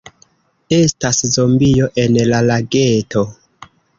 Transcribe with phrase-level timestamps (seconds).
[0.77, 3.25] Estas zombio en la lageto.